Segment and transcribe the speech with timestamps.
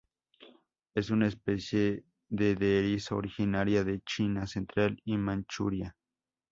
[0.95, 5.95] Es una especie de de erizo originaria de China central y Manchuria.